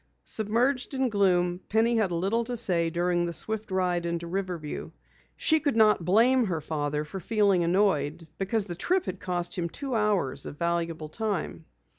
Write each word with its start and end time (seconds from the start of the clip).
Submerged 0.23 0.95
in 0.95 1.09
gloom, 1.09 1.59
Penny 1.69 1.97
had 1.97 2.11
little 2.11 2.43
to 2.45 2.57
say 2.57 2.89
during 2.89 3.27
the 3.27 3.33
swift 3.33 3.69
ride 3.69 4.03
into 4.03 4.25
Riverview. 4.25 4.89
She 5.37 5.59
could 5.59 5.75
not 5.75 6.03
blame 6.03 6.45
her 6.45 6.59
father 6.59 7.05
for 7.05 7.19
feeling 7.19 7.63
annoyed, 7.63 8.27
because 8.39 8.65
the 8.65 8.73
trip 8.73 9.05
had 9.05 9.19
cost 9.19 9.55
him 9.55 9.69
two 9.69 9.93
hours 9.93 10.47
of 10.47 10.57
valuable 10.57 11.09
time. 11.09 11.65